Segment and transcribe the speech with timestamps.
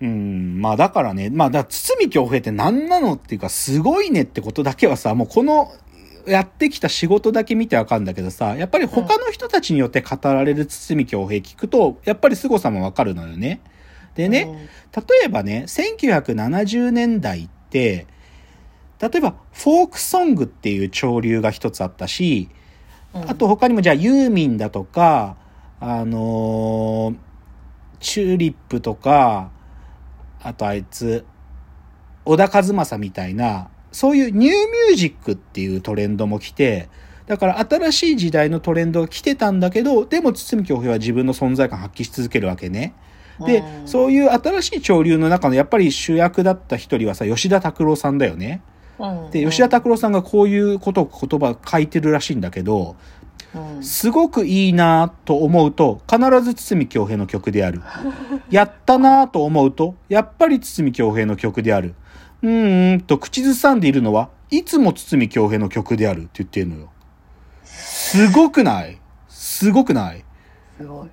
[0.00, 5.72] うん、まあだからね、まあだ堤京平って何なのっていうかすごいねってことだけはさ、もうこの
[6.26, 13.60] やってきた仕事だけ見てわかるんだけどさ、やっぱり他の人たちによって語られる堤京平聞くと、やっぱり凄さもわかるのよね。
[14.14, 18.06] でね、例えばね、1970年代って、
[19.00, 22.48] 例えばフォークソングっていう潮流が一つあったし、
[23.14, 23.30] うん。
[23.30, 25.36] あと他にもじゃあユーミンだとか、
[25.78, 27.16] あのー
[28.00, 29.50] チューリップとか、
[30.42, 31.24] あとあいつ、
[32.24, 36.88] 小田和正みたいな、そういうニューミュージックっていうトレンドも来て、
[37.26, 42.94] だから新しい時代のトレンドが来てたんだけど、でも堤京平は自分の存在感発揮し続けるわけね。
[43.46, 48.62] で、うんそういう新しい潮流の中のやっぱり主役だった一人はさ、吉田拓郎さんだよね。
[48.98, 53.19] うんで、吉田拓郎さんがこういうことを言葉書いてるらしいんだけど、うん
[53.82, 57.82] すごくいいなと思うと、必ず堤京平の曲である。
[58.50, 61.94] やったなと思うと、やっぱり堤京平の曲である。
[62.42, 66.90] うーんと口ずさんでいるのは、いつも堤京平の曲であるって言ってるのよ。
[67.64, 68.98] すごくない？
[69.28, 70.24] すごくない？
[70.78, 71.08] すごい。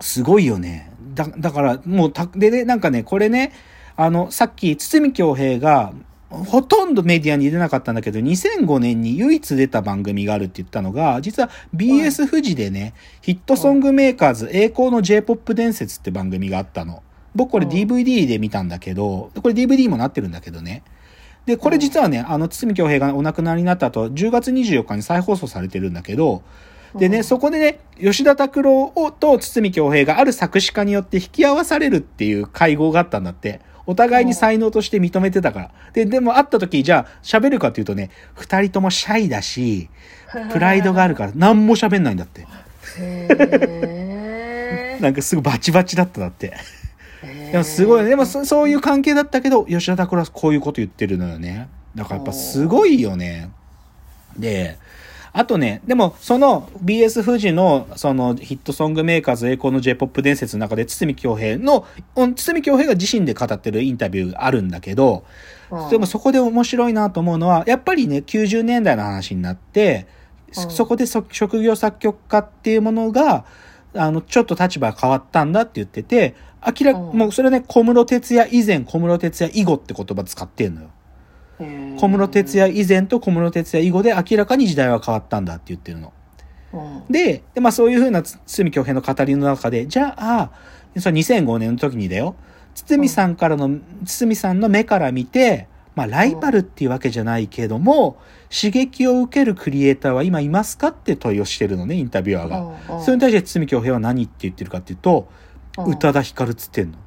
[0.00, 0.92] すごいよね。
[1.14, 3.52] だ、だから、もうた、でね、なんかね、これね、
[3.96, 5.92] あの、さっき、堤京平が、
[6.30, 17.02] ほとんどメディアに出なかったんだけど、2005年に唯一出た番組があるって言ったのが、実は BS 富士でね、ヒットソングメーカーズ栄光の J-POP 伝説って番組があったの。
[17.34, 20.82] 僕これうん DVD で見たんだけど、これ DVD もなってるんだけどね。
[21.46, 26.42] で、これ実はね、あの、堤京平がお亡くなりになった後、10月24日に再放送されてるんだけど、
[26.94, 33.60] でね、うんそこでね、吉田拓郎と堤京平がある作詞家によって引き合わされるっていう会合があったんだって。
[33.88, 35.70] お互いに才能として認めてたから。
[35.94, 39.88] で、でも会った時、じゃあ喋るかっていうとね、二人ともシャイだし、
[40.52, 42.46] プライドがあるから何も喋んないんだって。
[42.98, 46.54] へーなんかすぐバチバチだったんだって。
[47.50, 48.10] でもすごいね。
[48.10, 51.68] でもそそういう関係だったけど、吉田拓郎はこういうこと言ってるのよね。
[51.94, 53.48] だからやっぱすごいよね。
[54.36, 54.76] で、
[55.32, 61.86] あとね、でもその BS 富士のそのヒットソングメーカーズ栄光の J-POP 伝説の中で堤京平の、
[62.16, 65.24] うん堤京平が自身で語ってるインタビューがあるんだけど、
[65.70, 65.90] うん。
[65.90, 70.06] でもそこで面白いなと思うのは、やっぱりね、90年代の話になって、
[70.52, 73.44] そこでそ職業作曲家っていうものが、
[73.94, 76.34] あの、ちょっと立場が変わったんだって言ってて、
[76.66, 77.18] 明らか、うん。
[77.18, 80.88] もうそれね、小室哲也以前、小室哲也以後って言葉使ってんのよ。
[81.98, 86.12] 小室哲也以前と小室哲也以後で明らかに時代は変わったんだって言ってるの。
[86.72, 90.50] うんで、でまあそういうふうなつ堤京平の語りの中で、じゃあ、
[90.98, 92.36] その2005年の時にだよ、
[92.74, 98.18] 堤さんからの、堤さんの目から見て、まあライバルっていうわけじゃないけども、
[98.50, 103.00] 刺激を受けるクリエイターは今いますかって問いをしてるのね、インタビュアーが。
[103.00, 105.48] それに対して堤京平は何って言ってるかっていうと、うん
[105.86, 106.98] 宇多田ヒカルっつってんの。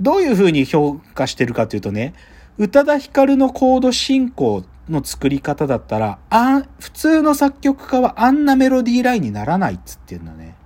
[0.00, 2.14] どういうふうに評価してるかというとね、
[2.58, 10.56] 宇多田ヒカルのコード進行の作り方だったら、あん普通の作曲家はあんなメロディーラインにならないっつってんのね。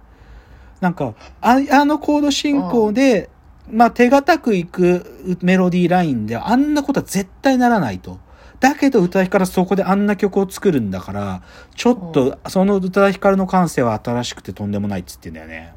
[0.81, 3.31] なんか、ああのコード進行で、
[3.71, 8.19] まあ手堅くいくメロディーラインであんなことは絶対ならないと。
[8.61, 11.43] だけど宇多田ヒカルはそこであんな曲を作るんだから、
[11.75, 15.75] ちょっとその宇多田ヒカルの感性は新しくてとんでもないっつってんだよね。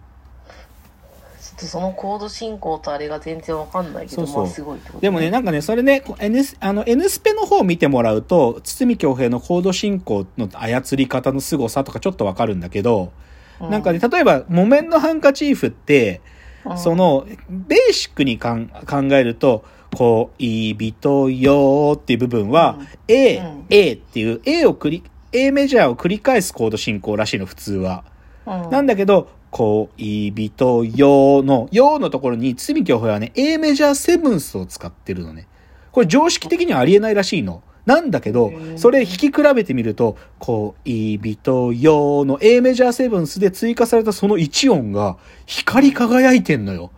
[1.57, 4.43] とそのコード進行とあれが全然わかんないけど、そうそう。
[4.43, 13.11] まあすごいってことでもね、なんかね、それね、N, あの N スペの方を見てもらうと、堤京平のコード進行の操り方の凄さとかちょっとわかるんだけど、
[13.59, 16.21] うなんかね、例えば、木綿のハンカチーフって、
[16.65, 16.77] うん。
[16.77, 19.65] その、ベーシックにかん考えると、
[19.95, 22.87] 恋人よーっていう部分は、うん。
[23.07, 23.65] A、うん。
[23.69, 28.03] A っていう A を繰り、A メジャーを繰り返すコード進行らしいの、普通は。
[28.45, 28.69] うん。
[28.69, 35.47] なんだけど、恋人よの、よのところに、堤京平はね、A メジャーセブンスを使ってるのね。
[35.91, 37.63] これ常識的にはありえないらしいの。
[37.87, 46.91] なんだけどそれ弾き比べてみると、恋人よの A メジャーセブンスで追加されたその1音が光り輝いてんのよ。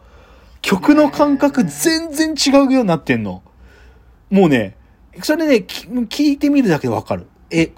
[0.61, 3.41] 曲の感覚全然違うようになってんの。
[4.29, 4.75] もうね、
[5.21, 7.27] それね、き聞いてみるだけでわかる。
[7.51, 7.71] え、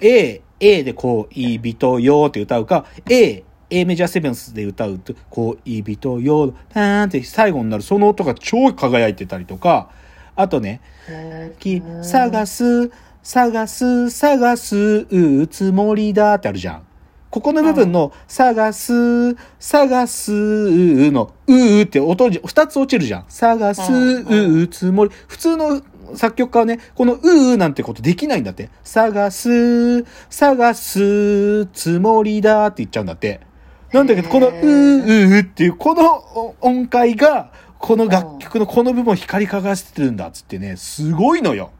[0.00, 9.90] A、A で恋人よって歌うか、A、A メジャーセブンスで歌うと、恋人よ、パーンって最後になるその音が超輝いてたりとか、
[10.34, 10.80] あとね、
[12.02, 12.90] 探す、
[13.22, 16.82] 探す、探すつもりだってあるじゃん。
[17.30, 20.32] ここの部分の、探す、探す
[21.12, 23.24] の、うーって音に二つ落ちるじゃん。
[23.28, 25.12] 探す、うつもり。
[25.28, 25.80] 普通の
[26.16, 28.68] 作曲家はね、このうーなんてことできないんだって。
[28.82, 33.48] 探す、探すつもりだって言っちゃうんだって。
[33.92, 41.70] なんだけど、この、うへーー、うーっていう、この音階が、この楽曲のこの部分を光り輝かせてるんだっつってね、すごいのよ。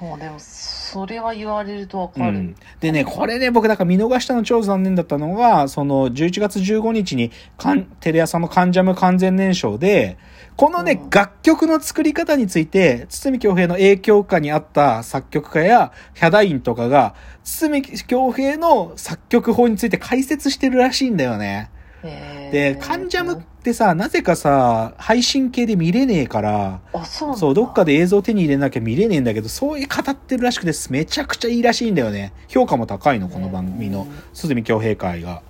[0.00, 2.38] もうでも、それは言われるとわうかる。
[2.38, 10.18] ん、でね、これね、僕、だから見逃したの超残念だったのが、その、11月15日に、かんテレ朝のカンジャム完全燃焼で、
[10.58, 17.14] このね、うん楽曲の作り方について、堤京平の影響下にあった作曲家やヒャダインとかが、
[17.44, 21.70] 堤京平の作曲法について解説してるらしいんだよね。
[22.02, 32.32] で、カンジャムってさ、なぜかさ、配信系で見れねえから、あ、そうそう、どっかで映像手に入れなきゃ見れねえんだけど、そういう語ってるらしくて、めちゃくちゃいいらしいんだよね。
[32.48, 35.42] 評価も高いの、この番組のうん鈴見京平会が。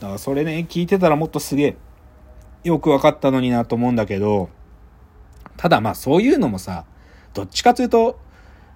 [0.00, 1.76] だからそれね、聞いてたらもっとすげえ、
[2.64, 4.48] よく分かったのになと思うんだけど、
[5.56, 6.84] ただまあそういうのもさ、
[7.32, 8.18] どっちかというと、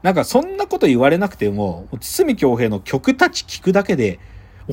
[0.02, 4.20] なんかそんなこと言われなくても、堤京平の曲たち聞くだけで、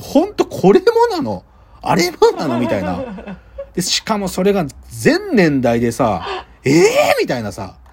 [0.00, 1.44] ほんとこれもなの
[1.82, 3.38] あれもなのみたいな。
[3.74, 6.26] で、しかもそれが全年代でさ、
[6.64, 7.86] ええー、みたいなさ、うん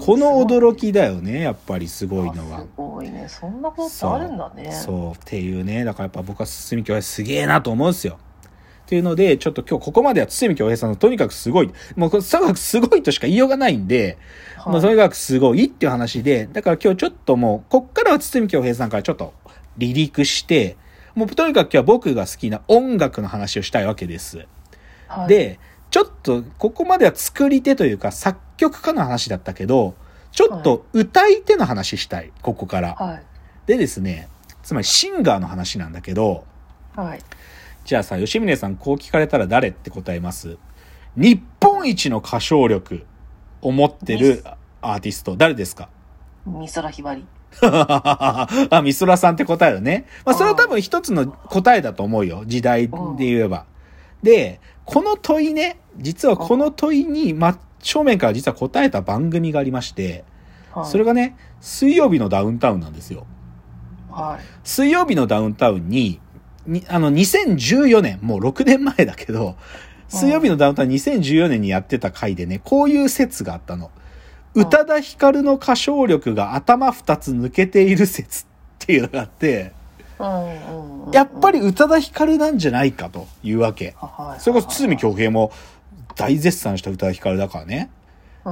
[0.00, 2.66] この驚きだよね、やっぱりすごいのはあす。
[2.76, 3.26] ごいね。
[3.28, 4.72] そんなことあるんだね。
[4.72, 5.84] そう、っていうね。
[5.84, 8.18] だからやっぱ僕は堤京平すげえなと思うんですよ。
[8.90, 14.18] っていうので、ちょっと今日ここまでは堤京平さんのとにかくすごい、もうとにかくすごいとしか言いようがないんで、
[14.56, 19.32] はいまあとにかくすごいっていう話で、だから今日ちょっともう、こっからは堤京平さんからちょっと
[19.78, 20.76] 離陸して、
[21.14, 24.48] もうとにかく今日は僕が好きな音楽の話をしたいわけです。
[25.06, 25.60] はい、で、
[25.92, 29.94] ちょっと、ここまでは作り手というか作曲家の話だったけど、
[30.32, 32.96] ちょっと歌い手の話したい、ここから。
[32.96, 33.22] はい。
[33.66, 34.28] でですね、
[34.64, 36.44] つまりシンガーの話なんだけど、
[36.96, 37.20] はい。
[37.90, 40.58] じゃあさ、吉峰さんこう聞かれたら誰って答えます
[41.16, 43.04] 日本一の歌唱力
[43.62, 44.44] を持ってる
[44.80, 45.88] アーティスト、誰ですか？
[46.46, 47.26] 美空ひばり。
[47.62, 50.06] あ、美空さんって答えだね。
[50.24, 52.44] まあ、それは多分一つの答えだと思うよ。
[52.46, 53.64] 時代で言えば。
[54.22, 60.22] で、この問いね、実はこの問いに真正面から実は答えた番組がありまして、
[60.72, 60.86] はい。
[60.86, 63.26] それがね、水曜日のダウンタウンなんですよ。
[64.12, 64.44] はい。
[64.62, 66.20] 水曜日のダウンタウンに、
[66.70, 69.56] にあの、2014年、もう6年前だけど、
[70.08, 73.86] 水曜日のダウンタウン2014年にやってた回でね、こういう説があったの。
[73.86, 74.00] うん
[74.54, 78.46] 宇多田ヒカルの歌唱力が頭二つ抜けている説っ
[78.78, 79.72] ていうのがあって、
[80.18, 81.12] うんうんうん。
[81.12, 83.94] やっぱり宇多田ヒカルなんじゃないかというわけ。
[83.96, 85.52] はい、それこそ堤京平も
[86.16, 87.90] 大絶賛した宇多田ヒカルだからね。
[87.94, 88.00] うん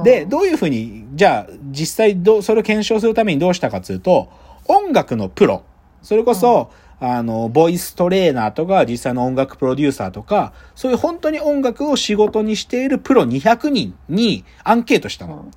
[0.03, 4.29] で、どういうふうに、じゃあ、実際どう、それを検証するためにどうしたかというと、
[4.67, 5.63] 音楽のプロ、
[6.03, 6.71] それこそ、
[7.01, 15.35] あの、ボイストレーナーとか、実際の音楽プロデューサーとか、そういう本当に音楽を仕事にしているプロ200人にアンケートしたの。
[15.35, 15.51] うん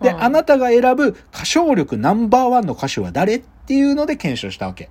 [0.00, 4.90] で、うんあなたが選ぶ歌唱力ナンバーワンの歌手は誰っていうので検証したわけ。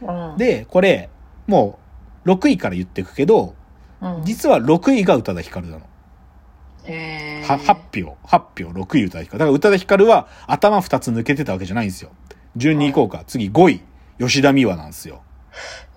[0.00, 1.10] うん、で、これ、
[1.46, 1.78] も
[2.26, 3.54] う、6位から言っていくけど、
[4.00, 5.86] うん、実は6位が宇多田ヒカルなの。
[6.84, 9.38] へーは発表、発表、6位宇多田ヒカル。
[9.38, 12.10] だから宇多田ヒカルは頭2つ抜けてたわけじゃないんですよ。
[12.56, 13.24] 順に行こうか。
[13.26, 13.80] 次5位、
[14.18, 15.22] 吉田美和なんですよ。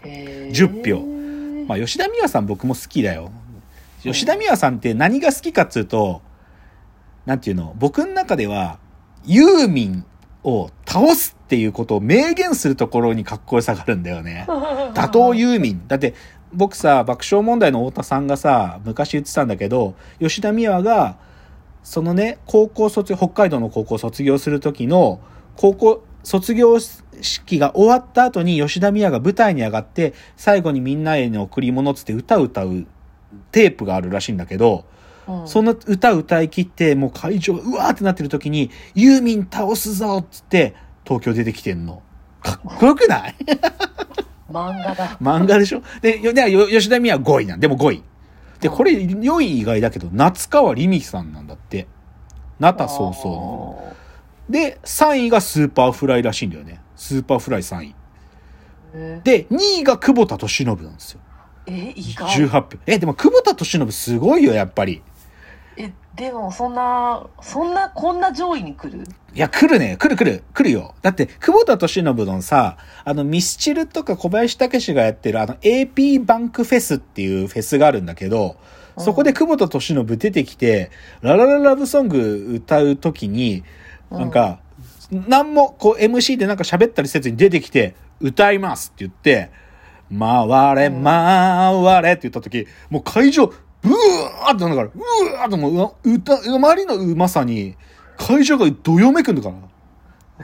[0.02, 3.32] へー10票まあ吉田美和さん僕も好きだよ。
[4.04, 6.22] 吉田美和さんって何が好きかっつうと、
[7.26, 8.78] なんていうの、僕の中では、
[9.24, 10.06] ユーミン
[10.44, 14.46] を倒すっていうことを明言するところにかっこよさがあるんだよね。
[14.94, 15.88] 打倒ユーミン。
[15.88, 16.14] だって、
[16.54, 21.18] 僕さ、爆笑問題の太田さんがさ、昔言ってたんだけど、吉田美和が、
[21.84, 25.20] そのね、高校卒業、北海道の高校卒業する時の、
[25.56, 26.78] 高校、卒業
[27.22, 32.86] 式が終わった後に吉田美和が舞台に上がって、最後にみんなへの贈り物つって歌を歌う
[33.52, 34.86] テープがあるらしいんだけど、
[35.28, 42.04] うんその歌歌い切って、もう会場がうわーってなってる時に、ユーミン倒すぞっつって、東京出てきてんの。
[42.44, 43.36] かっこよくない？
[44.52, 45.18] 漫画だ。
[45.22, 45.82] 漫画でしょ？
[46.02, 47.60] で、よでよ吉田美和5位なん。
[47.60, 48.04] でも5位。
[48.60, 51.88] で、これ4位意外だけど、夏川りみさんなんだって。
[52.60, 53.96] 涙そうそうの。
[54.50, 56.82] で、3位が Superfly らしいんだよね。
[56.96, 57.96] Superfly 3位。
[59.24, 61.20] で、2位が久保田利伸なんですよ。
[61.68, 62.48] え、意外。
[62.48, 62.70] 18票。
[62.86, 65.02] え、でも久保田利伸すごいよ、やっぱり。
[65.78, 69.04] え、でもそんな、そんな、こんな上位に来る？
[69.34, 69.98] いや、来るね。
[69.98, 70.44] 来る来る。
[70.54, 70.96] 来るよ。
[71.02, 78.56] だって、久保田敏信のさ、あの、ミスチルとか小林武史がやってる、あの、AP バンクフェスっていうフェスがあるんだけど、
[78.98, 83.66] そこで久保田敏信出てきて、ララララブソング歌うときに、
[84.20, 84.60] なんか、
[85.12, 89.52] なんも、こう、MC でなんか喋ったりせずに出てきて、歌いますって言って、
[90.18, 93.48] 回れ、回れって言ったとき、もう会場、
[93.82, 97.76] ブワーってなんだから、うわーってもううわ、歌、あまりのうまさに、
[98.18, 99.56] 会場がどよめくんだから。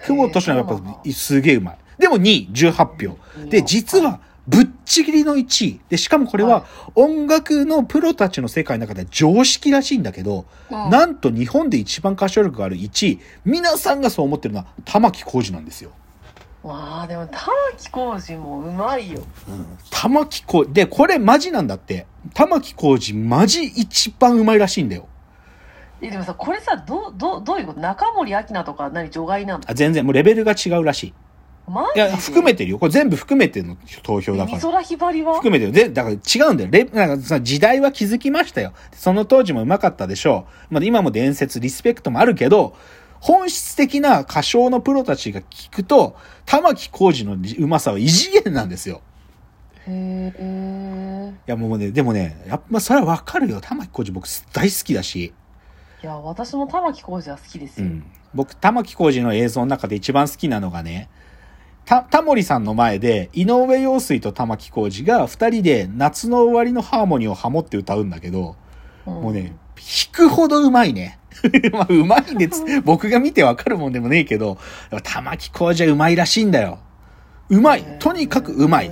[0.01, 1.77] 久保田敏信はやっぱすげえうまい。
[1.97, 3.17] でも2位、18票。
[3.49, 5.81] で、実は、ぶっちぎりの1位。
[5.89, 15.91] で、しかもこれは音楽のプロたちの世界の中では常識らしいんだけど、うんなんと日本で一番歌唱力がある1位、皆さんがそう思ってるのは玉置浩二なんですよ。
[16.63, 19.21] わあでも玉置浩二もうまいよ
[19.89, 22.05] 玉置浩二、で、これマジなんだって。
[22.36, 25.07] 玉置浩二マジ一番うまいらしいんだよ。
[26.01, 27.79] えでもさこれさどどどういうこと？
[27.79, 29.10] 中森明菜とか何？
[29.10, 31.13] 除外なのあ全然、もうレベルが違うらしい。
[31.95, 32.79] いや、含めてるよ。
[32.79, 34.57] これ全部含めての投票だから。
[34.57, 35.35] 美空ひばりは？
[35.35, 35.71] 含めてる。
[35.71, 36.69] で、だから違うんだよ。
[36.71, 38.73] レなんかさ時代は気づきましたよ。
[38.93, 40.73] その当時も上手かったでしょう。
[40.73, 42.75] まあ、今も伝説、リスペクトもあるけど、
[43.19, 49.01] 本質的な歌唱のプロたちが聞くと、玉置浩二の上手さは異次元なんですよ。
[49.87, 53.61] へえいやもうね、でもね、やっぱそれはわかるよ。
[53.61, 55.33] 玉置浩二僕大好きだし。
[56.03, 58.03] いや私も玉置浩二は好きですよ、うん。
[58.33, 61.09] 僕、玉置浩二の映像の中で一番好きなのがね、
[61.91, 68.55] た、タモリさんの前で、井上陽水と玉置浩二が二人で夏の終わりのハーモニーをハモって歌うんだけど、
[69.05, 71.19] うんもうね、弾くほどうまいね。
[71.74, 74.57] まあ、うまいねつ、僕が見てわかるもんでもねえけど、
[75.03, 76.79] 玉置浩二はうまいらしいんだよ。
[77.50, 77.83] うまい。
[78.00, 78.91] とにかくうまい。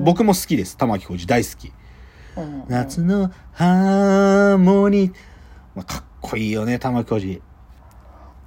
[0.00, 0.76] 僕も好きです。
[0.76, 1.72] 玉置浩二大好き。
[2.36, 5.14] うん夏のハーモニー。
[5.76, 7.40] まあ、かっこいいよね、玉置浩二。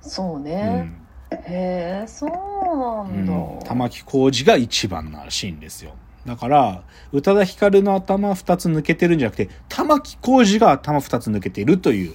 [0.02, 1.04] そううね、ん。
[1.32, 5.94] へえそうなんだ、うん、玉置浩二が一番らしいんですよ。
[6.26, 12.14] だから、宇多田ヒカルの頭二つ抜けてるんじゃなくて、玉置浩二が頭二つ抜けてるという、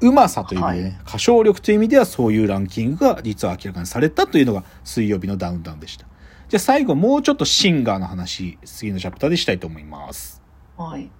[0.00, 6.06] うまさという意味でね、歌唱力という意味ではそういうランキングが実は明らかにされたというのが水曜日のダウンタウンでした。
[6.48, 10.42] じゃあ最後もうちょっとシンガーの話、次のチャプターでしたいと思います。
[10.76, 11.10] はい